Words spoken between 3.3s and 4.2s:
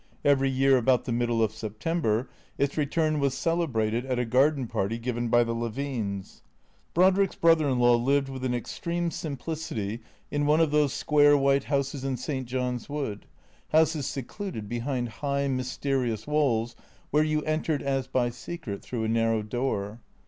celebrated at